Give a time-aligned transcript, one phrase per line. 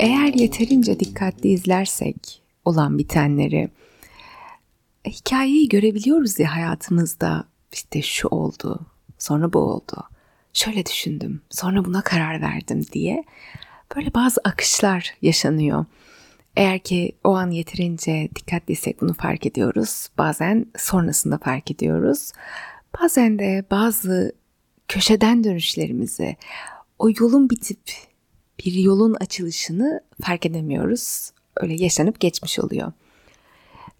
[0.00, 3.68] Eğer yeterince dikkatli izlersek olan bitenleri,
[5.06, 7.44] hikayeyi görebiliyoruz ya hayatımızda.
[7.72, 8.86] İşte şu oldu,
[9.18, 10.04] sonra bu oldu.
[10.52, 13.24] Şöyle düşündüm, sonra buna karar verdim diye.
[13.96, 15.84] Böyle bazı akışlar yaşanıyor.
[16.56, 20.08] Eğer ki o an yeterince dikkatliysek bunu fark ediyoruz.
[20.18, 22.32] Bazen sonrasında fark ediyoruz.
[23.00, 24.32] Bazen de bazı
[24.88, 26.36] köşeden dönüşlerimizi,
[26.98, 28.09] o yolun bitip
[28.64, 31.30] bir yolun açılışını fark edemiyoruz.
[31.56, 32.92] Öyle yaşanıp geçmiş oluyor.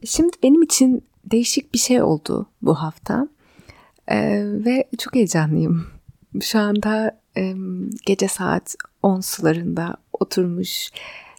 [0.04, 3.28] Şimdi benim için değişik bir şey oldu bu hafta
[4.08, 5.86] ee, ve çok heyecanlıyım.
[6.40, 7.54] Şu anda e,
[8.06, 10.90] gece saat 10 sularında oturmuş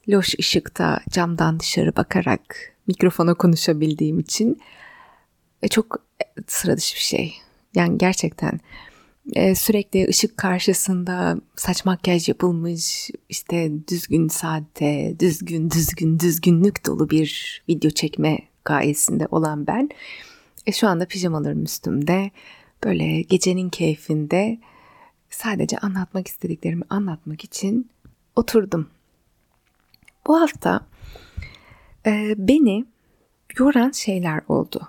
[0.09, 4.61] loş ışıkta camdan dışarı bakarak mikrofona konuşabildiğim için
[5.63, 6.03] e, çok
[6.47, 7.33] sıra dışı bir şey.
[7.75, 8.59] Yani gerçekten
[9.33, 17.63] e, sürekli ışık karşısında saç makyaj yapılmış işte düzgün saatte düzgün düzgün düzgünlük dolu bir
[17.69, 19.89] video çekme gayesinde olan ben
[20.65, 22.31] e, şu anda pijamalarım üstümde
[22.83, 24.59] böyle gecenin keyfinde
[25.29, 27.89] sadece anlatmak istediklerimi anlatmak için
[28.35, 28.87] oturdum.
[30.27, 30.87] Bu hafta
[32.05, 32.85] e, beni
[33.59, 34.87] yoran şeyler oldu.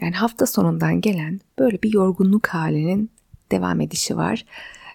[0.00, 3.10] Yani hafta sonundan gelen böyle bir yorgunluk halinin
[3.50, 4.44] devam edişi var.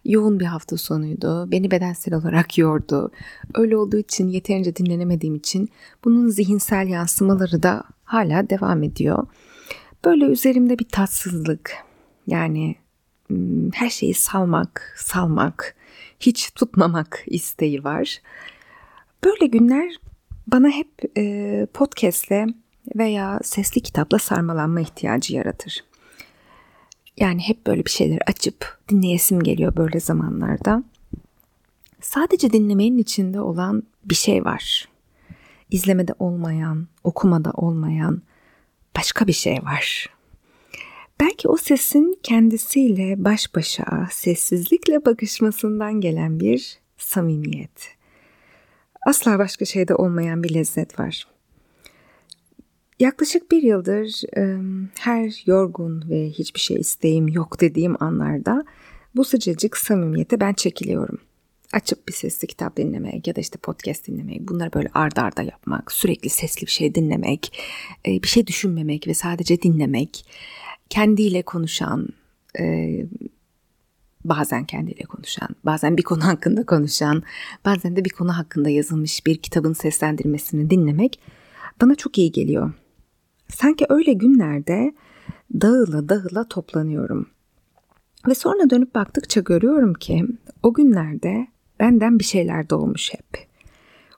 [0.06, 1.52] Yoğun bir hafta sonuydu.
[1.52, 3.12] Beni bedensel olarak yordu.
[3.56, 5.70] Öyle olduğu için yeterince dinlenemediğim için
[6.04, 9.28] bunun zihinsel yansımaları da hala devam ediyor.
[10.06, 11.72] Böyle üzerimde bir tatsızlık.
[12.28, 12.76] Yani
[13.74, 15.76] her şeyi salmak, salmak,
[16.20, 18.22] hiç tutmamak isteği var.
[19.24, 19.96] Böyle günler
[20.48, 22.48] bana hep e, podcastle
[22.96, 25.84] veya sesli kitapla sarmalanma ihtiyacı yaratır.
[27.18, 30.84] Yani hep böyle bir şeyler açıp dinleyesim geliyor böyle zamanlarda.
[32.02, 34.90] Sadece dinlemenin içinde olan bir şey var.
[35.72, 38.22] İzlemede olmayan, okumada olmayan
[38.98, 40.10] başka bir şey var.
[41.20, 47.96] Belki o sesin kendisiyle baş başa sessizlikle bakışmasından gelen bir samimiyet.
[49.08, 51.28] Asla başka şeyde olmayan bir lezzet var.
[53.00, 54.22] Yaklaşık bir yıldır
[55.00, 58.66] her yorgun ve hiçbir şey isteğim yok dediğim anlarda
[59.16, 61.18] bu sıcacık samimiyete ben çekiliyorum.
[61.74, 65.92] Açıp bir sesli kitap dinlemek ya da işte podcast dinlemek, bunları böyle ardarda arda yapmak,
[65.92, 67.60] sürekli sesli bir şey dinlemek,
[68.06, 70.26] bir şey düşünmemek ve sadece dinlemek,
[70.90, 72.08] kendiyle konuşan,
[74.26, 77.24] bazen kendiyle konuşan, bazen bir konu hakkında konuşan,
[77.66, 81.20] bazen de bir konu hakkında yazılmış bir kitabın seslendirmesini dinlemek
[81.82, 82.74] bana çok iyi geliyor.
[83.50, 84.94] Sanki öyle günlerde
[85.62, 87.30] dağıla dağıla toplanıyorum.
[88.28, 90.26] Ve sonra dönüp baktıkça görüyorum ki
[90.64, 91.48] o günlerde
[91.80, 93.48] benden bir şeyler doğmuş hep.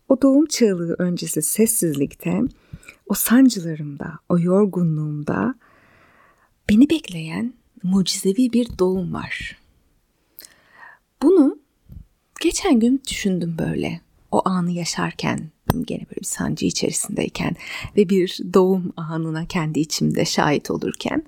[0.09, 2.41] O doğum çığlığı öncesi sessizlikte,
[3.07, 5.55] o sancılarımda, o yorgunluğumda
[6.69, 9.59] beni bekleyen mucizevi bir doğum var.
[11.21, 11.59] Bunu
[12.41, 14.01] geçen gün düşündüm böyle.
[14.31, 15.39] O anı yaşarken
[15.85, 17.55] gene böyle bir sancı içerisindeyken
[17.97, 21.23] ve bir doğum anına kendi içimde şahit olurken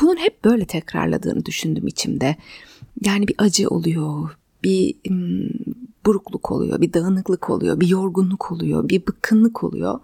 [0.00, 2.36] bunun hep böyle tekrarladığını düşündüm içimde.
[3.00, 4.94] Yani bir acı oluyor, bir
[6.06, 10.00] burukluk oluyor, bir dağınıklık oluyor, bir yorgunluk oluyor, bir bıkkınlık oluyor.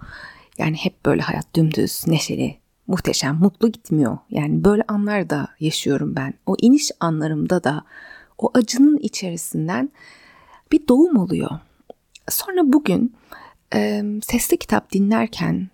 [0.59, 2.57] Yani hep böyle hayat dümdüz, neşeli,
[2.87, 4.19] muhteşem, mutlu gitmiyor.
[4.31, 6.35] Yani böyle anlar da yaşıyorum ben.
[6.47, 7.85] O iniş anlarımda da
[8.39, 9.91] o acının içerisinden
[10.73, 11.51] bir doğum oluyor.
[12.29, 13.17] Sonra bugün
[13.75, 15.69] e, sesli kitap dinlerken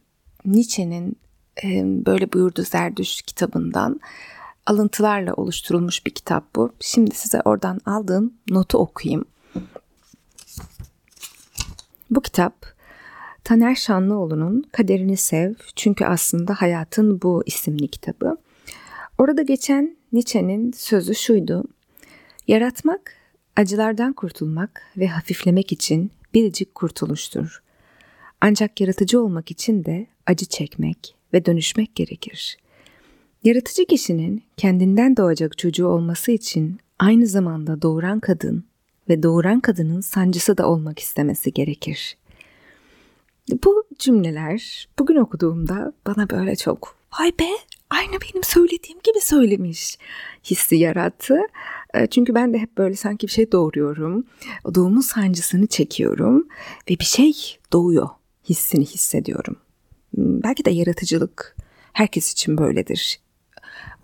[0.44, 1.16] Nietzsche'nin
[1.64, 4.00] e, böyle buyurdu Zerdüş kitabından
[4.66, 6.72] alıntılarla oluşturulmuş bir kitap bu.
[6.80, 9.24] Şimdi size oradan aldığım notu okuyayım.
[12.10, 12.66] Bu kitap
[13.44, 18.36] Taner Şanlıoğlu'nun Kaderini Sev Çünkü Aslında Hayatın Bu isimli kitabı.
[19.18, 21.64] Orada geçen Nietzsche'nin sözü şuydu.
[22.48, 23.16] Yaratmak,
[23.56, 27.62] acılardan kurtulmak ve hafiflemek için biricik kurtuluştur.
[28.40, 32.56] Ancak yaratıcı olmak için de acı çekmek ve dönüşmek gerekir.
[33.44, 38.64] Yaratıcı kişinin kendinden doğacak çocuğu olması için aynı zamanda doğuran kadın
[39.08, 42.16] ve doğuran kadının sancısı da olmak istemesi gerekir.
[43.64, 47.48] Bu cümleler bugün okuduğumda bana böyle çok vay be
[47.90, 49.98] aynı benim söylediğim gibi söylemiş
[50.44, 51.40] hissi yarattı.
[51.94, 54.26] E, çünkü ben de hep böyle sanki bir şey doğuruyorum.
[54.74, 56.48] Doğumun sancısını çekiyorum
[56.90, 57.32] ve bir şey
[57.72, 58.08] doğuyor
[58.48, 59.56] hissini hissediyorum.
[60.14, 61.56] Hmm, belki de yaratıcılık
[61.92, 63.20] herkes için böyledir.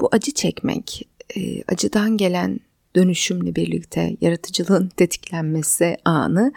[0.00, 2.60] Bu acı çekmek, e, acıdan gelen
[2.96, 6.52] dönüşümle birlikte yaratıcılığın tetiklenmesi anı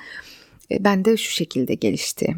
[0.80, 2.36] Ben de şu şekilde gelişti.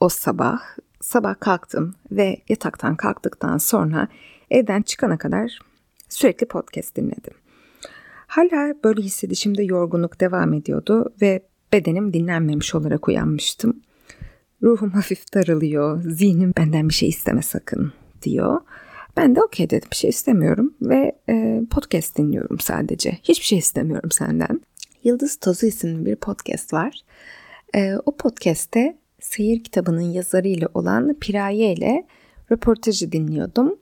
[0.00, 0.60] O sabah,
[1.00, 4.08] sabah kalktım ve yataktan kalktıktan sonra
[4.50, 5.58] evden çıkana kadar
[6.08, 7.34] sürekli podcast dinledim.
[8.28, 11.42] Hala böyle hissedişimde yorgunluk devam ediyordu ve
[11.72, 13.82] bedenim dinlenmemiş olarak uyanmıştım.
[14.62, 17.92] Ruhum hafif daralıyor, zihnim benden bir şey isteme sakın
[18.22, 18.60] diyor.
[19.16, 23.10] Ben de okey dedim bir şey istemiyorum ve e, podcast dinliyorum sadece.
[23.22, 24.60] Hiçbir şey istemiyorum senden.
[25.04, 27.00] Yıldız Tozu isimli bir podcast var.
[27.74, 32.06] E, o podcast'te seyir kitabının yazarıyla olan Piraye ile
[32.52, 33.78] röportajı dinliyordum.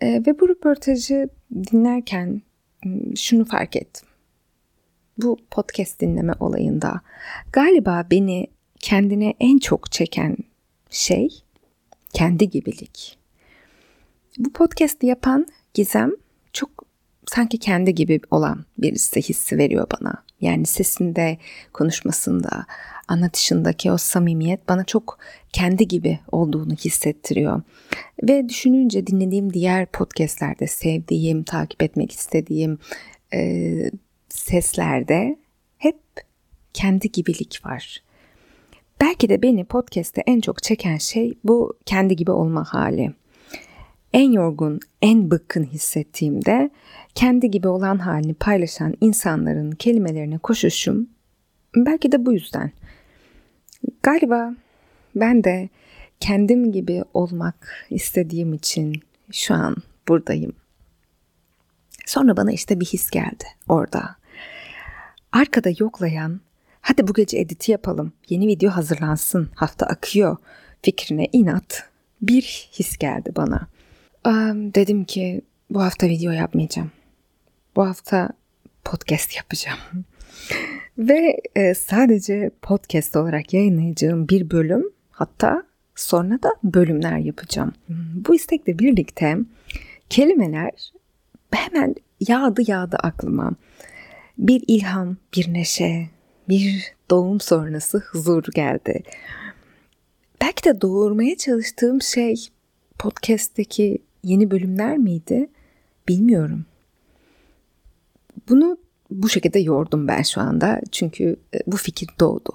[0.00, 1.28] E, ve bu röportajı
[1.72, 2.42] dinlerken
[3.16, 4.08] şunu fark ettim.
[5.18, 7.00] Bu podcast dinleme olayında
[7.52, 8.46] galiba beni
[8.78, 10.36] kendine en çok çeken
[10.90, 11.28] şey
[12.12, 13.18] kendi gibilik.
[14.38, 16.12] Bu podcast'i yapan Gizem
[16.52, 16.70] çok
[17.26, 20.24] sanki kendi gibi olan birisi hissi veriyor bana.
[20.40, 21.38] Yani sesinde,
[21.72, 22.66] konuşmasında,
[23.08, 25.18] anlatışındaki o samimiyet bana çok
[25.52, 27.62] kendi gibi olduğunu hissettiriyor.
[28.22, 32.78] Ve düşününce dinlediğim diğer podcastlerde sevdiğim, takip etmek istediğim
[33.34, 33.90] e,
[34.28, 35.36] seslerde
[35.78, 35.98] hep
[36.74, 38.02] kendi gibilik var.
[39.00, 43.12] Belki de beni podcast'te en çok çeken şey bu kendi gibi olma hali.
[44.12, 46.70] En yorgun, en bıkkın hissettiğimde
[47.14, 51.08] kendi gibi olan halini paylaşan insanların kelimelerine koşuşum
[51.76, 52.72] belki de bu yüzden.
[54.02, 54.54] Galiba
[55.14, 55.68] ben de
[56.20, 59.02] kendim gibi olmak istediğim için
[59.32, 59.76] şu an
[60.08, 60.52] buradayım.
[62.06, 64.16] Sonra bana işte bir his geldi orada.
[65.32, 66.40] Arkada yoklayan,
[66.80, 70.36] hadi bu gece editi yapalım, yeni video hazırlansın, hafta akıyor
[70.82, 71.88] fikrine inat
[72.22, 73.68] bir his geldi bana.
[74.74, 76.90] Dedim ki bu hafta video yapmayacağım.
[77.76, 78.30] Bu hafta
[78.84, 79.78] podcast yapacağım.
[80.98, 85.62] Ve e, sadece podcast olarak yayınlayacağım bir bölüm hatta
[85.96, 87.72] sonra da bölümler yapacağım.
[88.28, 89.38] Bu istekle birlikte
[90.10, 90.92] kelimeler
[91.50, 91.94] hemen
[92.28, 93.52] yağdı yağdı aklıma.
[94.38, 96.08] Bir ilham, bir neşe,
[96.48, 99.02] bir doğum sonrası huzur geldi.
[100.40, 102.48] Belki de doğurmaya çalıştığım şey
[102.98, 105.48] podcast'teki yeni bölümler miydi?
[106.08, 106.66] Bilmiyorum.
[108.48, 108.78] Bunu
[109.14, 110.80] bu şekilde yordum ben şu anda.
[110.92, 112.52] Çünkü e, bu fikir doğdu.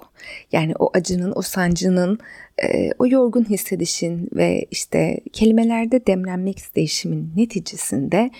[0.52, 2.18] Yani o acının, o sancının,
[2.62, 8.30] e, o yorgun hissedişin ve işte kelimelerde demlenmek isteyişimin neticesinde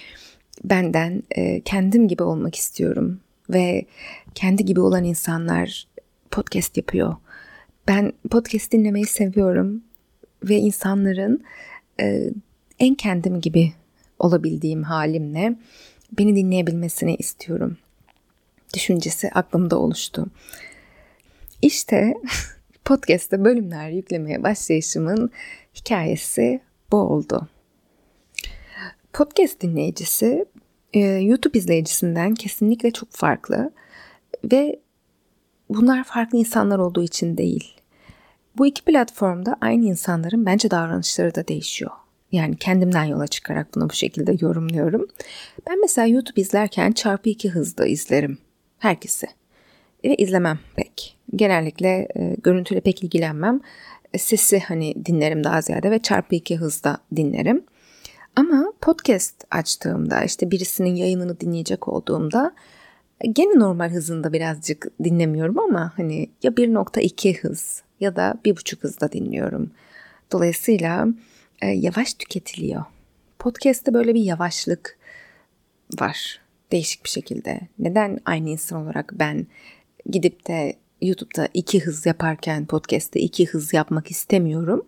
[0.65, 3.21] benden e, kendim gibi olmak istiyorum.
[3.51, 3.85] Ve
[4.35, 5.89] kendi gibi olan insanlar
[6.31, 7.17] podcast yapıyor.
[7.89, 9.83] Ben podcast dinlemeyi seviyorum
[10.45, 11.43] ve insanların
[12.79, 13.73] en kendim gibi
[14.19, 15.57] olabildiğim halimle
[16.19, 17.77] beni dinleyebilmesini istiyorum.
[18.75, 20.27] Düşüncesi aklımda oluştu.
[21.63, 22.15] İşte
[22.85, 25.31] podcast'te bölümler yüklemeye başlayışımın
[25.75, 26.61] hikayesi
[26.93, 27.49] bu oldu.
[29.13, 30.45] Podcast dinleyicisi
[30.93, 33.73] e, YouTube izleyicisinden kesinlikle çok farklı
[34.53, 34.81] ve
[35.69, 37.75] bunlar farklı insanlar olduğu için değil.
[38.59, 41.91] Bu iki platformda aynı insanların bence davranışları da değişiyor.
[42.33, 45.07] Yani kendimden yola çıkarak bunu bu şekilde yorumluyorum.
[45.67, 48.39] Ben mesela YouTube izlerken çarpı iki hızda izlerim
[48.79, 49.27] herkesi.
[50.05, 51.17] Ve izlemem pek.
[51.37, 53.61] Genellikle e, görüntüyle pek ilgilenmem.
[54.19, 57.65] Sesi hani dinlerim daha ziyade ve çarpı iki hızda dinlerim.
[58.37, 62.55] Ama podcast açtığımda işte birisinin yayınını dinleyecek olduğumda
[63.33, 69.71] gene normal hızında birazcık dinlemiyorum ama hani ya 1.2 hız ya da 1.5 hızda dinliyorum.
[70.33, 71.09] Dolayısıyla
[71.63, 72.85] e, yavaş tüketiliyor.
[73.39, 74.99] Podcast'te böyle bir yavaşlık
[76.01, 76.41] var
[76.73, 77.61] değişik bir şekilde.
[77.79, 79.47] Neden aynı insan olarak ben
[80.07, 84.87] gidip de YouTube'da iki hız yaparken podcast'te iki hız yapmak istemiyorum?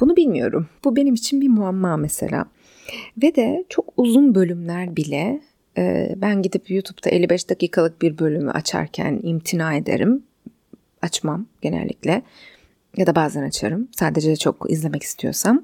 [0.00, 0.68] Bunu bilmiyorum.
[0.84, 2.44] Bu benim için bir muamma mesela.
[3.22, 5.40] Ve de çok uzun bölümler bile
[5.78, 10.22] e, ben gidip YouTube'da 55 dakikalık bir bölümü açarken imtina ederim.
[11.02, 12.22] Açmam genellikle.
[12.96, 13.88] Ya da bazen açarım.
[13.96, 15.62] Sadece çok izlemek istiyorsam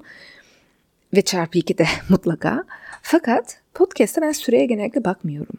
[1.15, 2.63] ve çarpı 2 de mutlaka.
[3.09, 5.55] Fakat podcast'te ben süreye genellikle bakmıyorum.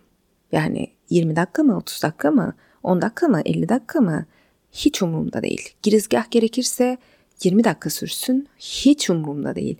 [0.53, 4.27] Yani 20 dakika mı, 30 dakika mı, 10 dakika mı, 50 dakika mı?
[4.73, 5.75] Hiç umurumda değil.
[5.83, 6.99] Girizgah gerekirse
[7.45, 8.49] 20 dakika sürsün.
[8.59, 9.79] Hiç umurumda değil.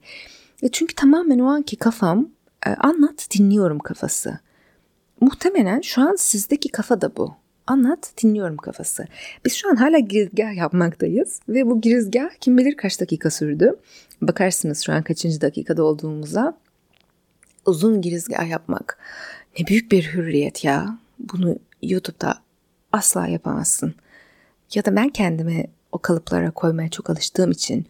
[0.63, 2.29] E çünkü tamamen o anki kafam
[2.67, 4.39] e, anlat dinliyorum kafası.
[5.21, 7.35] Muhtemelen şu an sizdeki kafa da bu.
[7.67, 9.07] Anlat dinliyorum kafası.
[9.45, 13.77] Biz şu an hala girizgah yapmaktayız ve bu girizgah kim bilir kaç dakika sürdü.
[14.23, 16.68] Bakarsınız şu an kaçıncı dakikada olduğumuza.
[17.69, 18.99] Uzun girizgah yapmak
[19.59, 20.99] ne büyük bir hürriyet ya.
[21.19, 22.39] Bunu YouTube'da
[22.93, 23.95] asla yapamazsın.
[24.75, 27.87] Ya da ben kendimi o kalıplara koymaya çok alıştığım için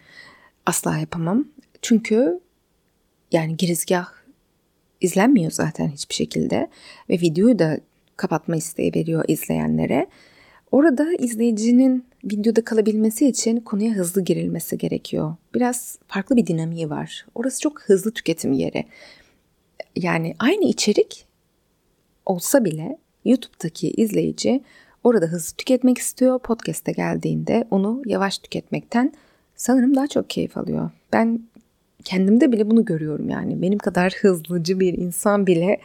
[0.65, 1.45] asla yapamam.
[1.81, 2.39] Çünkü
[3.31, 4.07] yani girizgah
[5.01, 6.69] izlenmiyor zaten hiçbir şekilde
[7.09, 7.79] ve videoyu da
[8.17, 10.07] kapatma isteği veriyor izleyenlere.
[10.71, 15.35] Orada izleyicinin videoda kalabilmesi için konuya hızlı girilmesi gerekiyor.
[15.55, 17.25] Biraz farklı bir dinamiği var.
[17.35, 18.85] Orası çok hızlı tüketim yeri.
[19.99, 21.25] Yani aynı içerik
[22.25, 24.63] olsa bile YouTube'daki izleyici
[25.03, 26.39] orada hızlı tüketmek istiyor.
[26.39, 29.13] Podcast'e geldiğinde onu yavaş tüketmekten
[29.55, 30.89] sanırım daha çok keyif alıyor.
[31.13, 31.39] Ben
[32.03, 33.61] kendimde bile bunu görüyorum yani.
[33.61, 35.81] Benim kadar hızlıcı bir insan bile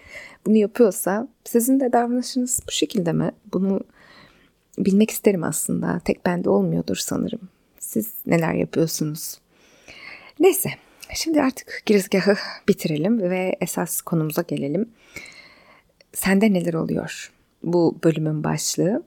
[0.46, 3.30] bunu yapıyorsa sizin de davranışınız bu şekilde mi?
[3.52, 3.80] Bunu
[4.78, 6.00] bilmek isterim aslında.
[6.04, 7.40] Tek bende olmuyordur sanırım.
[7.78, 9.38] Siz neler yapıyorsunuz?
[10.40, 10.70] Neyse,
[11.14, 12.36] şimdi artık girizgahı
[12.68, 14.90] bitirelim ve esas konumuza gelelim.
[16.12, 17.32] Sende neler oluyor?
[17.62, 19.02] Bu bölümün başlığı.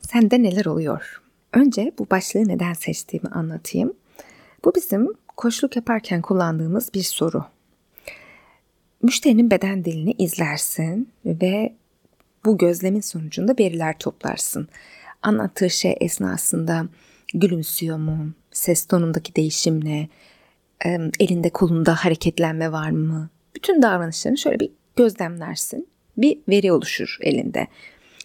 [0.00, 1.22] Sende neler oluyor?
[1.52, 3.92] Önce bu başlığı neden seçtiğimi anlatayım.
[4.64, 7.44] Bu bizim koçluk yaparken kullandığımız bir soru.
[9.02, 11.74] Müşterinin beden dilini izlersin ve
[12.44, 14.68] bu gözlemin sonucunda veriler toplarsın.
[15.22, 16.86] Anlattığı şey esnasında
[17.34, 18.32] gülümsüyor mu?
[18.52, 20.08] Ses tonundaki değişim ne?
[21.20, 23.28] Elinde kolunda hareketlenme var mı?
[23.54, 25.88] Bütün davranışlarını şöyle bir gözlemlersin.
[26.16, 27.66] Bir veri oluşur elinde.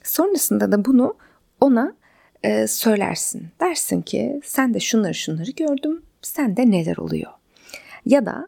[0.03, 1.15] Sonrasında da bunu
[1.61, 1.95] ona
[2.43, 3.47] e, söylersin.
[3.61, 6.01] Dersin ki sen de şunları şunları gördüm.
[6.21, 7.31] Sende neler oluyor?
[8.05, 8.47] Ya da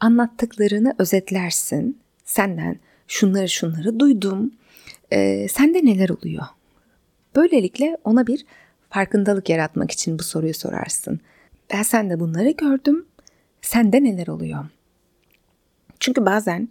[0.00, 2.00] anlattıklarını özetlersin.
[2.24, 4.52] Senden şunları şunları duydum
[5.12, 6.44] e, sende neler oluyor?
[7.36, 8.46] Böylelikle ona bir
[8.90, 11.20] farkındalık yaratmak için bu soruyu sorarsın.
[11.72, 13.06] Ben sende bunları gördüm.
[13.62, 14.64] Sende neler oluyor?
[16.00, 16.68] Çünkü bazen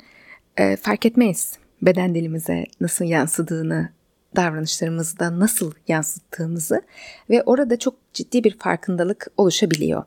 [0.58, 3.90] e, fark etmeyiz beden dilimize nasıl yansıdığını,
[4.36, 6.82] davranışlarımızda nasıl yansıttığımızı
[7.30, 10.04] ve orada çok ciddi bir farkındalık oluşabiliyor.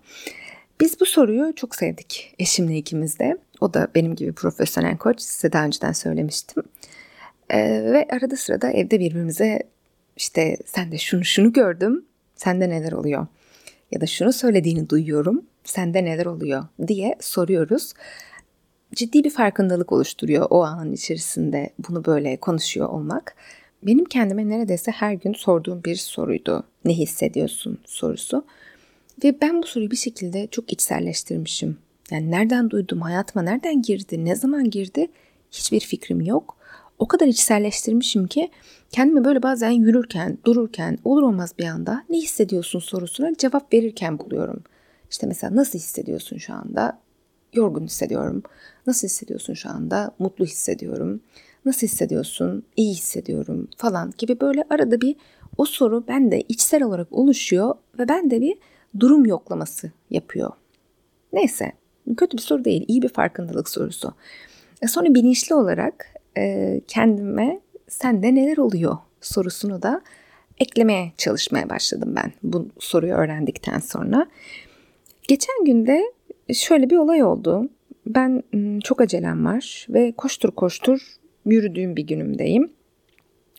[0.81, 3.39] Biz bu soruyu çok sevdik eşimle ikimiz de.
[3.61, 5.21] O da benim gibi profesyonel koç.
[5.21, 6.63] Size daha önceden söylemiştim.
[7.51, 7.59] Ee,
[7.93, 9.63] ve arada sırada evde birbirimize
[10.17, 12.05] işte sen de şunu şunu gördüm,
[12.37, 13.27] sende neler oluyor?
[13.91, 17.93] Ya da şunu söylediğini duyuyorum, sende neler oluyor diye soruyoruz.
[18.95, 23.37] Ciddi bir farkındalık oluşturuyor o anın içerisinde bunu böyle konuşuyor olmak.
[23.83, 26.65] Benim kendime neredeyse her gün sorduğum bir soruydu.
[26.85, 28.45] Ne hissediyorsun sorusu.
[29.25, 31.79] Ve ben bu soruyu bir şekilde çok içselleştirmişim.
[32.11, 35.07] Yani nereden duydum, hayatıma nereden girdi, ne zaman girdi
[35.51, 36.57] hiçbir fikrim yok
[36.99, 38.51] o kadar içselleştirmişim ki
[38.91, 44.63] kendimi böyle bazen yürürken, dururken, olur olmaz bir anda ne hissediyorsun sorusuna cevap verirken buluyorum.
[45.15, 46.99] İşte mesela nasıl hissediyorsun şu anda?
[47.53, 48.43] Yorgun hissediyorum.
[48.87, 50.15] Nasıl hissediyorsun şu anda?
[50.19, 51.21] Mutlu hissediyorum.
[51.65, 52.65] Nasıl hissediyorsun?
[52.77, 55.17] İyi hissediyorum falan gibi böyle arada bir
[55.57, 58.59] o soru bende içsel olarak oluşuyor ve bende bir
[59.01, 60.51] durum yoklaması yapıyor.
[61.33, 61.73] Neyse
[62.17, 64.15] kötü bir soru değil iyi bir farkındalık sorusu.
[64.83, 66.07] E sonra bilinçli olarak
[66.39, 70.03] e, kendime sende neler oluyor sorusunu da
[70.59, 74.27] eklemeye çalışmaya başladım ben bu soruyu öğrendikten sonra.
[75.29, 76.03] Geçen günde
[76.53, 77.69] şöyle bir olay oldu.
[78.07, 78.43] Ben
[78.85, 81.01] çok acelem var ve koştur koştur
[81.47, 82.73] yürüdüğüm bir günümdeyim.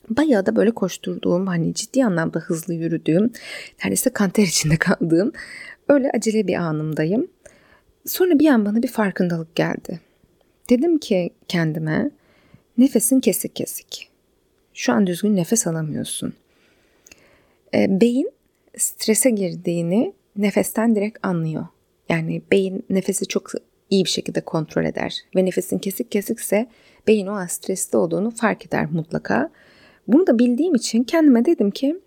[0.09, 3.31] Bayağı da böyle koşturduğum, hani ciddi anlamda hızlı yürüdüğüm,
[3.83, 5.31] neredeyse kanter içinde kaldığım
[5.89, 7.27] öyle acele bir anımdayım.
[8.05, 9.99] Sonra bir an bana bir farkındalık geldi.
[10.69, 12.11] Dedim ki kendime,
[12.77, 14.09] Nefesin kesik kesik.
[14.73, 16.33] Şu an düzgün nefes alamıyorsun.
[17.73, 18.31] E, beyin
[18.77, 21.67] strese girdiğini nefesten direkt anlıyor.
[22.09, 23.51] Yani beyin nefesi çok
[23.89, 26.67] iyi bir şekilde kontrol eder ve nefesin kesik kesikse
[27.07, 29.49] beyin o an stresli olduğunu fark eder mutlaka.
[30.07, 31.99] Bunu da bildiğim için kendime dedim ki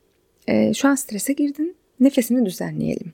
[0.48, 3.12] e, şu an strese girdin nefesini düzenleyelim.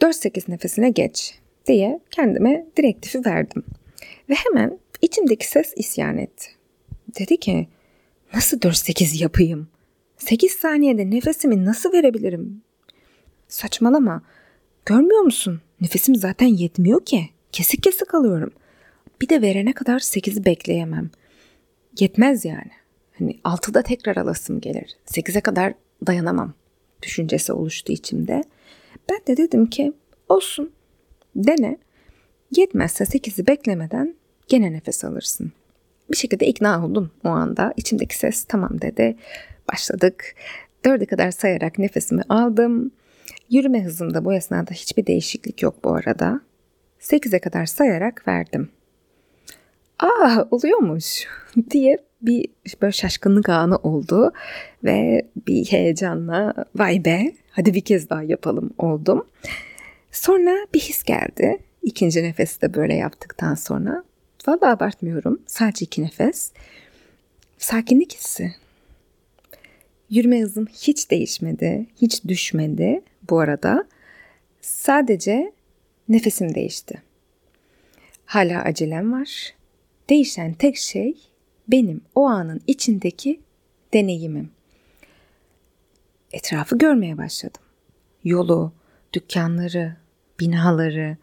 [0.00, 1.34] 4-8 nefesine geç
[1.66, 3.64] diye kendime direktifi verdim.
[4.28, 6.46] Ve hemen İçimdeki ses isyan etti.
[7.18, 7.68] Dedi ki
[8.34, 9.68] nasıl 4-8 yapayım?
[10.16, 12.62] 8 saniyede nefesimi nasıl verebilirim?
[13.50, 14.22] Saçmalama.
[14.86, 15.60] Görmüyor musun?
[15.80, 17.30] Nefesim zaten yetmiyor ki.
[17.52, 18.50] Kesik kesik alıyorum.
[19.20, 21.10] Bir de verene kadar 8'i bekleyemem.
[22.00, 22.70] Yetmez yani.
[23.18, 24.96] Hani 6'da tekrar alasım gelir.
[25.06, 25.74] 8'e kadar
[26.06, 26.54] dayanamam
[27.02, 28.44] düşüncesi oluştu içimde.
[29.10, 29.92] Ben de dedim ki
[30.28, 30.72] olsun
[31.36, 31.78] dene.
[32.56, 34.14] Yetmezse 8'i beklemeden
[34.50, 35.52] Gene nefes alırsın.
[36.10, 37.74] Bir şekilde ikna oldum o anda.
[37.76, 39.16] İçimdeki ses tamam dedi.
[39.72, 40.34] Başladık.
[40.84, 42.90] Dörde kadar sayarak nefesimi aldım.
[43.50, 46.40] Yürüme hızımda bu esnada hiçbir değişiklik yok bu arada.
[46.98, 48.68] Sekize kadar sayarak verdim.
[49.98, 51.26] Aa oluyormuş
[51.70, 52.46] diye bir
[52.82, 54.32] böyle şaşkınlık anı oldu
[54.84, 59.26] ve bir heyecanla vay be hadi bir kez daha yapalım oldum.
[60.12, 61.58] Sonra bir his geldi.
[61.82, 64.04] İkinci nefesi de böyle yaptıktan sonra.
[64.46, 65.42] Valla abartmıyorum.
[65.46, 66.52] Sadece iki nefes.
[67.58, 68.54] Sakinlik hissi.
[70.10, 71.86] Yürüme hızım hiç değişmedi.
[72.02, 73.88] Hiç düşmedi bu arada.
[74.60, 75.52] Sadece
[76.08, 77.02] nefesim değişti.
[78.24, 79.54] Hala acelem var.
[80.08, 81.14] Değişen tek şey
[81.68, 83.40] benim o anın içindeki
[83.94, 84.50] deneyimim.
[86.32, 87.62] Etrafı görmeye başladım.
[88.24, 88.72] Yolu,
[89.12, 89.96] dükkanları,
[90.40, 91.16] binaları.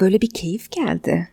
[0.00, 1.28] Böyle bir keyif geldi.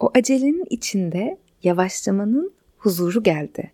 [0.00, 3.70] O acelenin içinde yavaşlamanın huzuru geldi.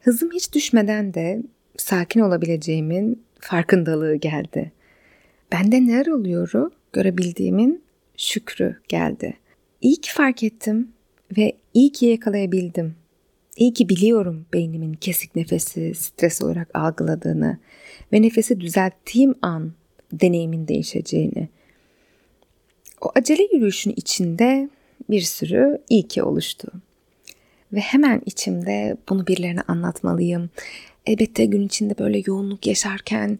[0.00, 1.42] Hızım hiç düşmeden de
[1.76, 4.72] sakin olabileceğimin farkındalığı geldi.
[5.52, 7.82] Bende neler oluyoru görebildiğimin
[8.16, 9.36] şükrü geldi.
[9.80, 10.88] İyi ki fark ettim
[11.36, 12.94] ve iyi ki yakalayabildim.
[13.56, 17.58] İyi ki biliyorum beynimin kesik nefesi stres olarak algıladığını
[18.12, 19.72] ve nefesi düzelttiğim an
[20.12, 21.48] deneyimin değişeceğini.
[23.00, 24.68] O acele yürüyüşün içinde
[25.10, 26.72] bir sürü iyi ki oluştu.
[27.72, 30.50] Ve hemen içimde bunu birilerine anlatmalıyım.
[31.06, 33.38] Elbette gün içinde böyle yoğunluk yaşarken,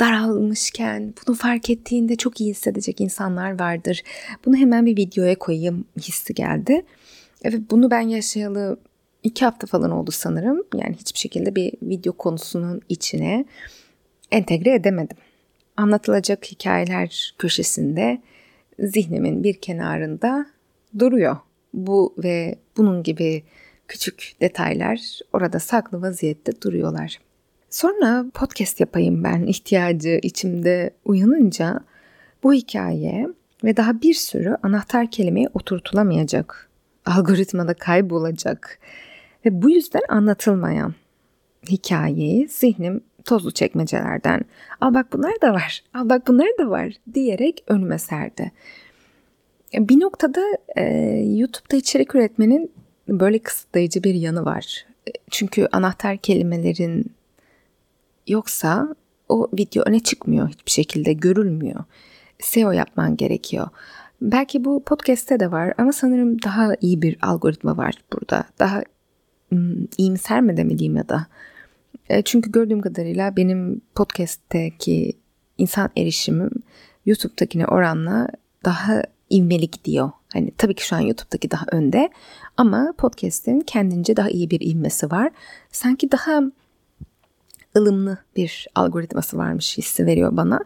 [0.00, 4.02] daralmışken, bunu fark ettiğinde çok iyi hissedecek insanlar vardır.
[4.44, 6.82] Bunu hemen bir videoya koyayım hissi geldi.
[7.42, 8.78] Evet bunu ben yaşayalı
[9.22, 10.62] iki hafta falan oldu sanırım.
[10.74, 13.44] Yani hiçbir şekilde bir video konusunun içine
[14.30, 15.16] entegre edemedim.
[15.76, 18.22] Anlatılacak hikayeler köşesinde
[18.78, 20.46] zihnimin bir kenarında
[20.98, 21.36] duruyor.
[21.74, 23.42] Bu ve bunun gibi
[23.88, 27.18] küçük detaylar orada saklı vaziyette duruyorlar.
[27.70, 31.80] Sonra podcast yapayım ben ihtiyacı içimde uyanınca
[32.42, 33.28] bu hikaye
[33.64, 36.68] ve daha bir sürü anahtar kelimeye oturtulamayacak,
[37.06, 38.78] algoritmada kaybolacak
[39.46, 40.94] ve bu yüzden anlatılmayan
[41.70, 44.40] hikayeyi zihnim tozlu çekmecelerden
[44.80, 48.52] al bak bunlar da var, al bak bunlar da var diyerek önüme serdi.
[49.74, 50.42] Bir noktada
[50.76, 50.84] e,
[51.24, 52.72] YouTube'da içerik üretmenin
[53.08, 54.86] böyle kısıtlayıcı bir yanı var.
[55.30, 57.06] Çünkü anahtar kelimelerin
[58.26, 58.94] yoksa
[59.28, 61.84] o video öne çıkmıyor hiçbir şekilde görülmüyor.
[62.40, 63.68] SEO yapman gerekiyor.
[64.20, 68.44] Belki bu podcast'te de var ama sanırım daha iyi bir algoritma var burada.
[68.58, 68.82] Daha
[69.98, 71.26] iyimser mi demeliyim ya da.
[72.08, 75.12] E, çünkü gördüğüm kadarıyla benim podcast'teki
[75.58, 76.50] insan erişimim
[77.06, 78.28] YouTube'dakine oranla
[78.64, 80.10] daha ivmeli gidiyor.
[80.32, 82.10] Hani tabii ki şu an YouTube'daki daha önde
[82.56, 85.30] ama podcast'in kendince daha iyi bir ivmesi var.
[85.72, 86.42] Sanki daha
[87.76, 90.60] ılımlı bir algoritması varmış hissi veriyor bana.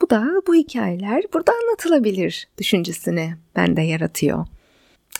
[0.00, 4.46] Bu da bu hikayeler burada anlatılabilir düşüncesini bende yaratıyor.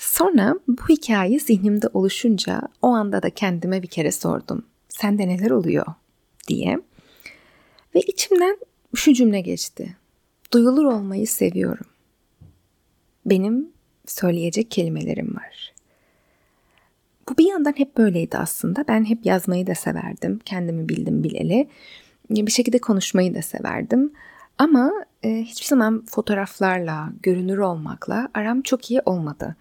[0.01, 4.67] Sonra bu hikaye zihnimde oluşunca o anda da kendime bir kere sordum.
[4.89, 5.87] Sende neler oluyor
[6.49, 6.79] diye.
[7.95, 8.59] Ve içimden
[8.95, 9.97] şu cümle geçti.
[10.53, 11.87] Duyulur olmayı seviyorum.
[13.27, 13.74] Benim
[14.07, 15.75] söyleyecek kelimelerim var.
[17.29, 18.85] Bu bir yandan hep böyleydi aslında.
[18.89, 20.41] Ben hep yazmayı da severdim.
[20.45, 21.69] Kendimi bildim bileli.
[22.31, 24.13] Bir şekilde konuşmayı da severdim.
[24.59, 29.57] Ama e, hiçbir zaman fotoğraflarla, görünür olmakla aram çok iyi olmadı.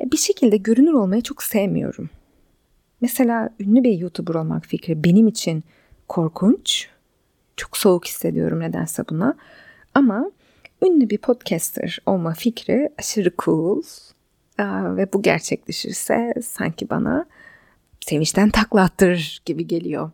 [0.00, 2.10] E, bir şekilde görünür olmayı çok sevmiyorum.
[3.00, 5.64] Mesela ünlü bir YouTuber olmak fikri benim için
[6.08, 6.88] korkunç.
[7.56, 9.34] Çok soğuk hissediyorum nedense buna.
[9.94, 10.30] Ama
[10.82, 13.82] ünlü bir podcaster olma fikri aşırı cool,
[14.96, 17.26] ve bu gerçekleşirse sanki bana
[18.00, 20.10] sevinçten takla attırır gibi geliyor.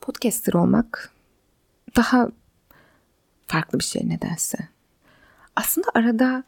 [0.00, 1.12] Podcaster olmak
[1.96, 2.28] daha
[3.46, 4.58] farklı bir şey nedense.
[5.56, 6.44] Aslında arada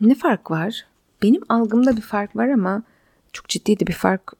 [0.00, 0.86] ne fark var?
[1.22, 2.82] Benim algımda bir fark var ama
[3.32, 4.32] çok ciddi de bir fark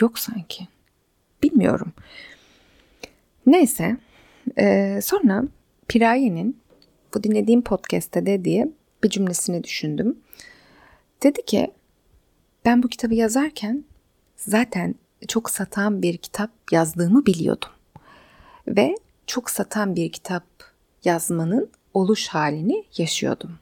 [0.00, 0.68] yok sanki.
[1.42, 1.92] Bilmiyorum.
[3.46, 3.96] Neyse.
[4.58, 5.44] E, sonra
[5.88, 6.59] Piraye'nin
[7.14, 8.72] bu dinlediğim podcast'te dediği
[9.04, 10.18] bir cümlesini düşündüm.
[11.22, 11.70] Dedi ki
[12.64, 13.84] ben bu kitabı yazarken
[14.36, 14.94] zaten
[15.28, 17.68] çok satan bir kitap yazdığımı biliyordum.
[18.68, 18.94] Ve
[19.26, 20.44] çok satan bir kitap
[21.04, 23.58] yazmanın oluş halini yaşıyordum.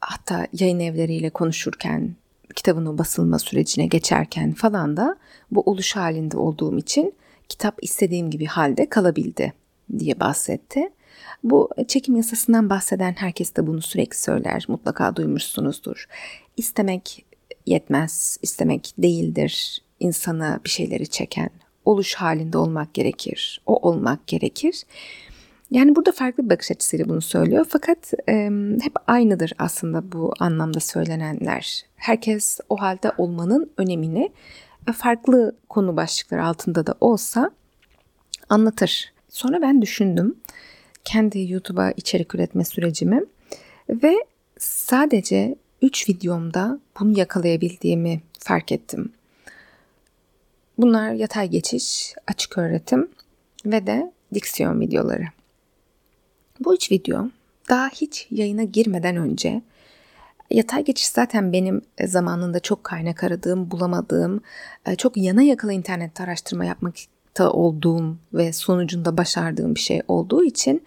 [0.00, 2.16] Hatta yayın evleriyle konuşurken,
[2.56, 5.16] kitabın basılma sürecine geçerken falan da
[5.50, 7.14] bu oluş halinde olduğum için
[7.48, 9.52] kitap istediğim gibi halde kalabildi
[9.98, 10.90] diye bahsetti.
[11.44, 14.64] Bu çekim yasasından bahseden herkes de bunu sürekli söyler.
[14.68, 16.06] Mutlaka duymuşsunuzdur.
[16.56, 17.26] İstemek
[17.66, 21.50] yetmez, istemek değildir insana bir şeyleri çeken.
[21.84, 23.60] Oluş halinde olmak gerekir.
[23.66, 24.82] O olmak gerekir.
[25.70, 28.50] Yani burada farklı bir bakış açısıyla bunu söylüyor fakat e,
[28.82, 31.82] hep aynıdır aslında bu anlamda söylenenler.
[31.96, 34.32] Herkes o halde olmanın önemini
[34.94, 37.50] farklı konu başlıkları altında da olsa
[38.48, 39.12] anlatır.
[39.28, 40.36] Sonra ben düşündüm
[41.06, 43.24] kendi YouTube'a içerik üretme sürecimi
[43.90, 44.14] ve
[44.58, 49.12] sadece 3 videomda bunu yakalayabildiğimi fark ettim.
[50.78, 53.10] Bunlar yatay geçiş, açık öğretim
[53.66, 55.24] ve de diksiyon videoları.
[56.60, 57.28] Bu üç video
[57.68, 59.62] daha hiç yayına girmeden önce
[60.50, 64.40] yatay geçiş zaten benim zamanında çok kaynak aradığım, bulamadığım,
[64.98, 66.64] çok yana yakala internette araştırma
[67.36, 70.82] yapmakta olduğum ve sonucunda başardığım bir şey olduğu için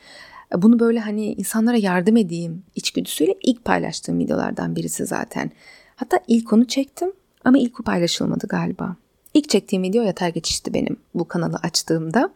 [0.58, 5.52] bunu böyle hani insanlara yardım edeyim içgüdüsüyle ilk paylaştığım videolardan birisi zaten.
[5.96, 7.12] Hatta ilk onu çektim
[7.46, 8.96] ama ilk o paylaşılmadı galiba.
[9.34, 12.30] İlk çektiğim video yatay geçişti benim bu kanalı açtığımda.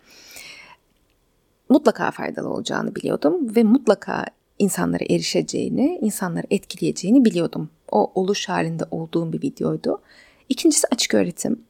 [1.70, 4.26] Mutlaka faydalı olacağını biliyordum ve mutlaka
[4.60, 7.70] insanlara erişeceğini, insanları etkileyeceğini biliyordum.
[7.92, 10.02] O oluş halinde olduğum bir videoydu.
[10.50, 11.64] İkincisi açık öğretim.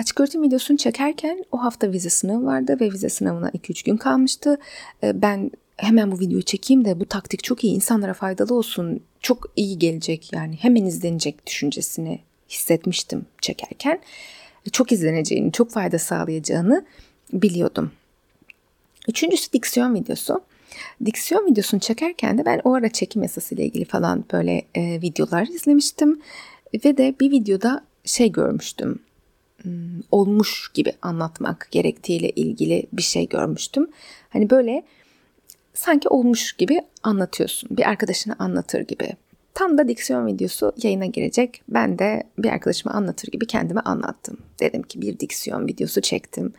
[0.00, 4.58] Açık öğretim videosunu çekerken o hafta vize sınavı vardı ve vize sınavına 2-3 gün kalmıştı.
[5.02, 9.52] Ee, ben hemen bu videoyu çekeyim de bu taktik çok iyi insanlara faydalı olsun çok
[9.56, 14.00] iyi gelecek yani hemen izlenecek düşüncesini hissetmiştim çekerken
[14.72, 16.84] çok izleneceğini çok fayda sağlayacağını
[17.32, 17.92] biliyordum.
[19.08, 20.42] Üçüncüsü diksiyon videosu.
[21.04, 26.20] Diksiyon videosunu çekerken de ben o ara çekim yasası ilgili falan böyle e, videolar izlemiştim
[26.74, 29.00] ve de bir videoda şey görmüştüm
[30.10, 33.90] olmuş gibi anlatmak gerektiğiyle ilgili bir şey görmüştüm.
[34.28, 34.82] Hani böyle
[35.74, 37.76] sanki olmuş gibi anlatıyorsun.
[37.76, 39.16] Bir arkadaşına anlatır gibi.
[39.54, 41.62] Tam da diksiyon videosu yayına girecek.
[41.68, 44.38] Ben de bir arkadaşıma anlatır gibi kendime anlattım.
[44.60, 46.52] Dedim ki bir diksiyon videosu çektim.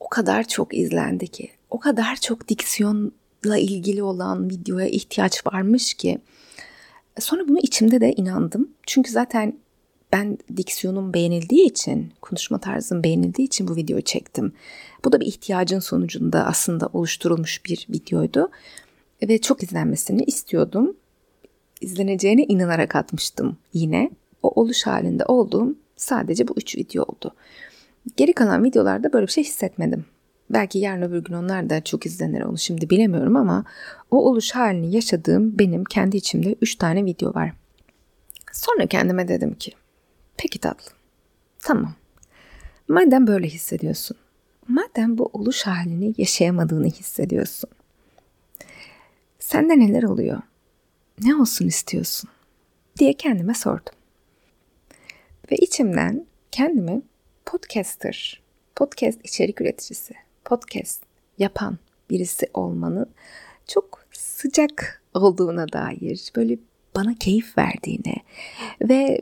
[0.00, 1.50] O kadar çok izlendi ki.
[1.70, 6.18] O kadar çok diksiyonla ilgili olan videoya ihtiyaç varmış ki.
[7.18, 8.68] Sonra bunu içimde de inandım.
[8.86, 9.58] Çünkü zaten
[10.12, 14.52] ben diksiyonum beğenildiği için, konuşma tarzım beğenildiği için bu videoyu çektim.
[15.04, 18.50] Bu da bir ihtiyacın sonucunda aslında oluşturulmuş bir videoydu.
[19.22, 20.96] Ve çok izlenmesini istiyordum.
[21.80, 24.10] İzleneceğine inanarak atmıştım yine.
[24.42, 27.34] O oluş halinde olduğum sadece bu üç video oldu.
[28.16, 30.04] Geri kalan videolarda böyle bir şey hissetmedim.
[30.50, 33.64] Belki yarın öbür gün onlar da çok izlenir onu şimdi bilemiyorum ama
[34.10, 37.52] o oluş halini yaşadığım benim kendi içimde üç tane video var.
[38.52, 39.72] Sonra kendime dedim ki
[40.38, 40.98] Peki tatlım.
[41.60, 41.94] Tamam.
[42.88, 44.16] Madem böyle hissediyorsun,
[44.68, 47.70] madem bu oluş halini yaşayamadığını hissediyorsun,
[49.38, 50.42] sende neler oluyor?
[51.22, 52.30] Ne olsun istiyorsun?
[52.98, 53.94] diye kendime sordum.
[55.52, 57.02] Ve içimden kendimi
[57.46, 58.42] podcaster,
[58.76, 61.02] podcast içerik üreticisi, podcast
[61.38, 61.78] yapan
[62.10, 63.06] birisi olmanın
[63.66, 66.58] çok sıcak olduğuna dair böyle
[66.98, 68.16] bana keyif verdiğini
[68.82, 69.20] ve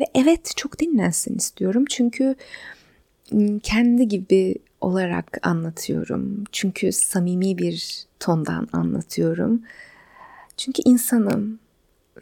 [0.00, 2.34] ve evet çok dinlensin istiyorum çünkü
[3.62, 6.44] kendi gibi olarak anlatıyorum.
[6.52, 9.62] Çünkü samimi bir tondan anlatıyorum.
[10.56, 11.58] Çünkü insanım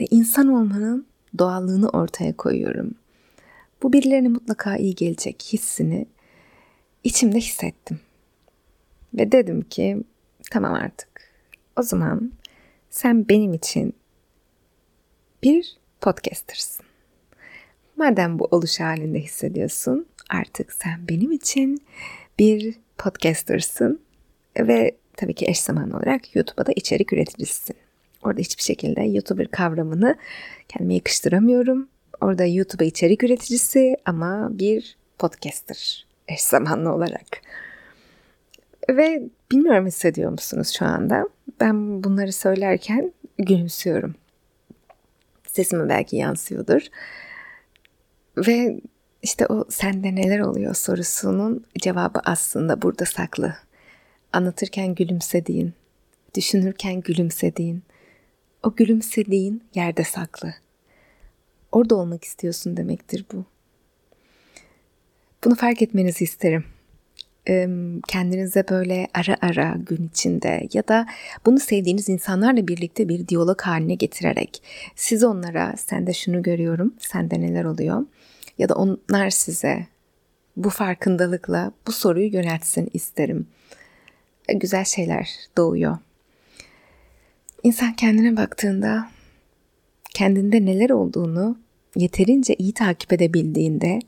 [0.00, 1.06] ve insan olmanın
[1.38, 2.94] doğallığını ortaya koyuyorum.
[3.82, 6.06] Bu birilerine mutlaka iyi gelecek hissini
[7.04, 8.00] içimde hissettim.
[9.14, 10.02] Ve dedim ki
[10.50, 11.08] tamam artık.
[11.76, 12.32] O zaman
[12.90, 13.94] sen benim için
[15.42, 16.87] bir podcastersın.
[17.96, 21.83] Madem bu oluş halinde hissediyorsun, artık sen benim için
[22.38, 24.00] bir podcastersın
[24.59, 27.76] ve tabii ki eş zamanlı olarak YouTube'a da içerik üreticisisin.
[28.22, 30.16] Orada hiçbir şekilde YouTuber kavramını
[30.68, 31.88] kendime yakıştıramıyorum.
[32.20, 37.42] Orada YouTube'a içerik üreticisi ama bir podcaster eş zamanlı olarak.
[38.90, 41.28] Ve bilmiyorum hissediyor musunuz şu anda?
[41.61, 44.14] Ben bunları söylerken gülümsüyorum.
[45.53, 46.83] Sesime belki yansıyordur.
[48.37, 48.81] Ve
[49.23, 53.57] işte o sende neler oluyor sorusunun cevabı aslında burada saklı.
[54.33, 55.75] Anlatırken gülümsediğin,
[56.37, 57.83] düşünürken gülümsediğin,
[58.62, 60.55] o gülümsediğin yerde saklı.
[61.73, 63.45] Orada olmak istiyorsun demektir bu.
[65.45, 66.65] Bunu fark etmenizi isterim
[68.09, 71.07] kendinize böyle ara ara gün içinde ya da
[71.46, 74.62] bunu sevdiğiniz insanlarla birlikte bir diyalog haline getirerek
[74.96, 78.05] siz onlara sen de şunu görüyorum, sende neler oluyor
[78.59, 79.87] ya da onlar size
[80.57, 83.46] bu farkındalıkla bu soruyu yöneltsin isterim.
[84.48, 85.98] E, güzel şeyler doğuyor.
[87.62, 89.09] İnsan kendine baktığında
[90.14, 91.59] kendinde neler olduğunu
[91.96, 93.98] yeterince iyi takip edebildiğinde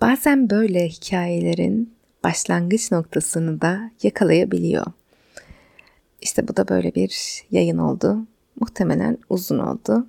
[0.00, 1.93] bazen böyle hikayelerin
[2.24, 4.86] başlangıç noktasını da yakalayabiliyor.
[6.22, 8.18] İşte bu da böyle bir yayın oldu.
[8.60, 10.06] Muhtemelen uzun oldu.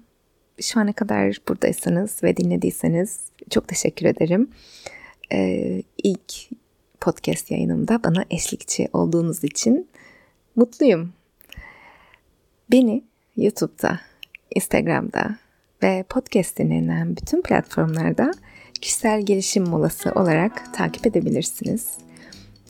[0.62, 4.50] Şu ana kadar buradaysanız ve dinlediyseniz çok teşekkür ederim.
[5.32, 6.34] Ee, ilk
[7.02, 9.88] podcast yayınımda bana eşlikçi olduğunuz için
[10.56, 11.14] mutluyum.
[12.72, 13.04] Beni
[13.38, 14.00] YouTube'da,
[14.56, 15.38] Instagram'da
[15.84, 18.32] ve podcast dinlenen bütün platformlarda
[18.82, 21.88] kişisel gelişim molası olarak takip edebilirsiniz.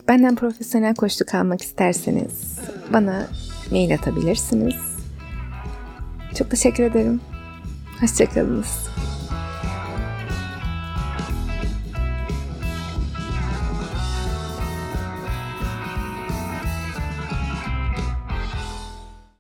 [0.08, 2.60] Benden profesyonel koçluk almak isterseniz
[2.94, 3.28] bana
[3.72, 4.76] mail atabilirsiniz.
[6.38, 7.22] Çok teşekkür ederim.
[8.00, 8.95] Hoşçakalınız.